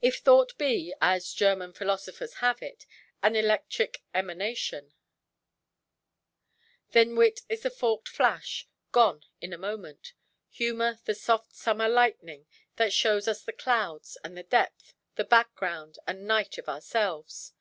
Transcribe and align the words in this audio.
If 0.00 0.18
thought 0.18 0.56
be 0.56 0.94
(as 1.00 1.32
German 1.32 1.72
philosophers 1.72 2.34
have 2.34 2.62
it) 2.62 2.86
an 3.24 3.34
electric 3.34 4.04
emanation, 4.14 4.94
then 6.92 7.16
wit 7.16 7.40
is 7.48 7.62
the 7.62 7.70
forked 7.70 8.06
flash, 8.06 8.68
gone 8.92 9.24
in 9.40 9.52
a 9.52 9.58
moment; 9.58 10.12
humour 10.48 11.00
the 11.06 11.12
soft 11.16 11.56
summer 11.56 11.88
lightning 11.88 12.46
that 12.76 12.92
shows 12.92 13.26
us 13.26 13.42
the 13.42 13.52
clouds 13.52 14.16
and 14.22 14.38
the 14.38 14.44
depth, 14.44 14.94
the 15.16 15.24
background 15.24 15.98
and 16.06 16.24
night 16.28 16.56
of 16.58 16.68
ourselves. 16.68 17.52